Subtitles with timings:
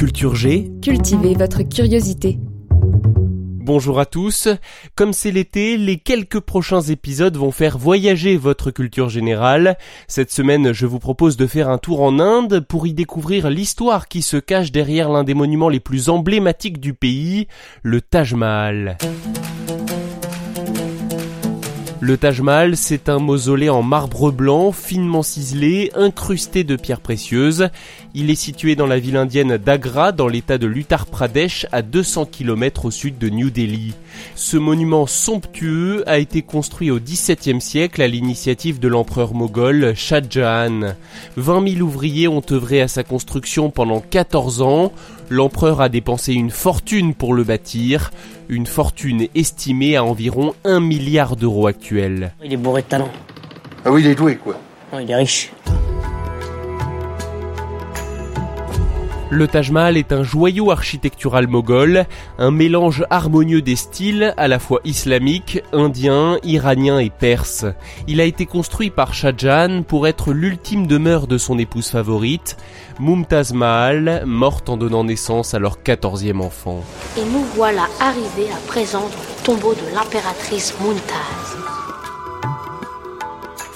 [0.00, 2.38] Culture G, Cultivez votre curiosité.
[3.60, 4.48] bonjour à tous.
[4.94, 9.76] Comme c'est l'été, les quelques prochains épisodes vont faire voyager votre culture générale.
[10.08, 14.08] Cette semaine, je vous propose de faire un tour en Inde pour y découvrir l'histoire
[14.08, 17.46] qui se cache derrière l'un des monuments les plus emblématiques du pays,
[17.82, 18.96] le Taj Mahal.
[22.02, 27.68] Le Taj Mahal, c'est un mausolée en marbre blanc, finement ciselé, incrusté de pierres précieuses.
[28.14, 32.24] Il est situé dans la ville indienne d'Agra, dans l'état de l'Uttar Pradesh, à 200
[32.24, 33.92] km au sud de New Delhi.
[34.34, 40.22] Ce monument somptueux a été construit au XVIIe siècle à l'initiative de l'empereur moghol Shah
[40.26, 40.94] Jahan.
[41.36, 44.90] 20 000 ouvriers ont œuvré à sa construction pendant 14 ans.
[45.32, 48.10] L'empereur a dépensé une fortune pour le bâtir,
[48.48, 52.32] une fortune estimée à environ 1 milliard d'euros actuels.
[52.42, 53.08] Il est bourré de talent.
[53.84, 54.58] Ah oui, il est doué, quoi.
[54.92, 55.52] Non, il est riche.
[59.32, 62.04] Le Taj Mahal est un joyau architectural moghol,
[62.38, 67.64] un mélange harmonieux des styles à la fois islamique, indien, iranien et perse.
[68.08, 72.56] Il a été construit par Shah Jahan pour être l'ultime demeure de son épouse favorite,
[72.98, 76.82] Mumtaz Mahal, morte en donnant naissance à leur quatorzième enfant.
[77.16, 81.79] Et nous voilà arrivés à présent dans le tombeau de l'impératrice Muntaz.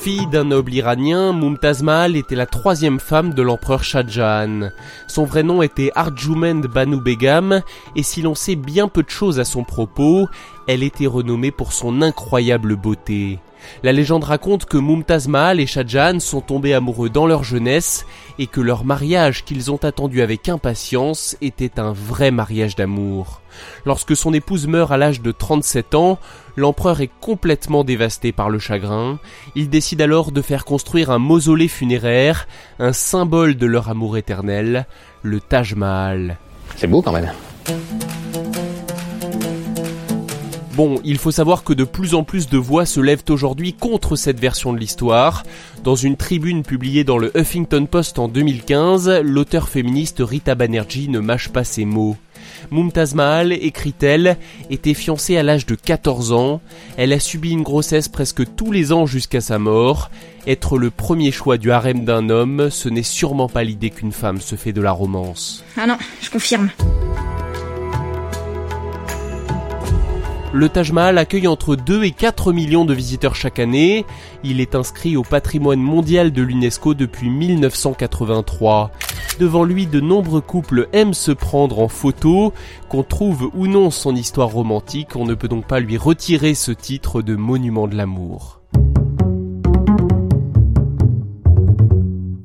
[0.00, 4.70] Fille d'un noble iranien, Mumtaz Mahal était la troisième femme de l'empereur Shah Jahan.
[5.06, 7.60] Son vrai nom était Arjumand Banu Begum,
[7.94, 10.26] et si l'on sait bien peu de choses à son propos,
[10.70, 13.40] elle était renommée pour son incroyable beauté.
[13.82, 18.06] La légende raconte que Mumtaz Mahal et Shah Jahan sont tombés amoureux dans leur jeunesse
[18.38, 23.40] et que leur mariage qu'ils ont attendu avec impatience était un vrai mariage d'amour.
[23.84, 26.20] Lorsque son épouse meurt à l'âge de 37 ans,
[26.54, 29.18] l'empereur est complètement dévasté par le chagrin.
[29.56, 32.46] Il décide alors de faire construire un mausolée funéraire,
[32.78, 34.86] un symbole de leur amour éternel,
[35.22, 36.38] le Taj Mahal.
[36.76, 37.32] C'est beau quand même.
[40.80, 44.16] Bon, il faut savoir que de plus en plus de voix se lèvent aujourd'hui contre
[44.16, 45.42] cette version de l'histoire.
[45.84, 51.18] Dans une tribune publiée dans le Huffington Post en 2015, l'auteur féministe Rita Banerjee ne
[51.18, 52.16] mâche pas ses mots.
[52.70, 54.38] Mumtaz Mahal, écrit-elle,
[54.70, 56.62] était fiancée à l'âge de 14 ans.
[56.96, 60.10] Elle a subi une grossesse presque tous les ans jusqu'à sa mort.
[60.46, 64.40] Être le premier choix du harem d'un homme, ce n'est sûrement pas l'idée qu'une femme
[64.40, 65.62] se fait de la romance.
[65.76, 66.70] Ah non, je confirme.
[70.52, 74.04] Le Taj Mahal accueille entre 2 et 4 millions de visiteurs chaque année.
[74.42, 78.90] Il est inscrit au patrimoine mondial de l'UNESCO depuis 1983.
[79.38, 82.52] Devant lui, de nombreux couples aiment se prendre en photo.
[82.88, 86.72] Qu'on trouve ou non son histoire romantique, on ne peut donc pas lui retirer ce
[86.72, 88.59] titre de monument de l'amour.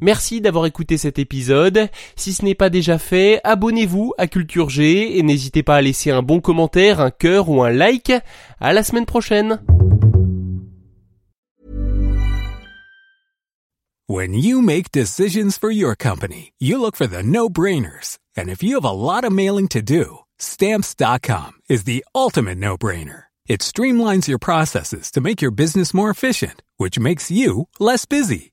[0.00, 1.88] Merci d'avoir écouté cet épisode.
[2.16, 6.10] Si ce n'est pas déjà fait, abonnez-vous à Culture G et n'hésitez pas à laisser
[6.10, 8.12] un bon commentaire, un cœur ou un like.
[8.60, 9.60] À la semaine prochaine.
[14.08, 18.18] When you make decisions for your company, you look for the no-brainers.
[18.36, 23.24] And if you have a lot of mailing to do, stamps.com is the ultimate no-brainer.
[23.46, 28.52] It streamlines your processes to make your business more efficient, which makes you less busy.